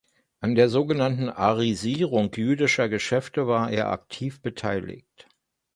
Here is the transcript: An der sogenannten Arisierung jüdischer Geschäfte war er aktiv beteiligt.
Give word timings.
An 0.39 0.55
der 0.55 0.67
sogenannten 0.67 1.29
Arisierung 1.29 2.33
jüdischer 2.33 2.89
Geschäfte 2.89 3.45
war 3.45 3.69
er 3.69 3.91
aktiv 3.91 4.41
beteiligt. 4.41 5.29